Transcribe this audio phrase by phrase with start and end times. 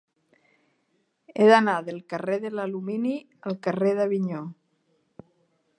[1.33, 3.15] He d'anar del carrer de l'Alumini
[3.51, 4.45] al carrer d'Avinyó.